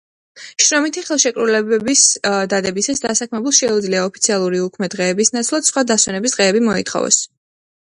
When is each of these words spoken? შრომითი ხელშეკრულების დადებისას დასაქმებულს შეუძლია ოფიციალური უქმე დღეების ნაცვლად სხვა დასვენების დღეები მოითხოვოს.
შრომითი 0.67 1.03
ხელშეკრულების 1.09 2.07
დადებისას 2.55 3.05
დასაქმებულს 3.05 3.63
შეუძლია 3.63 4.09
ოფიციალური 4.09 4.67
უქმე 4.67 4.93
დღეების 4.99 5.35
ნაცვლად 5.41 5.73
სხვა 5.73 5.89
დასვენების 5.95 6.39
დღეები 6.41 6.69
მოითხოვოს. 6.71 7.27